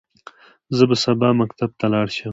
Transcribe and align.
زه 0.77 0.83
به 0.89 0.95
سبا 1.03 1.29
مکتب 1.41 1.69
ته 1.79 1.85
لاړ 1.93 2.07
شم. 2.17 2.29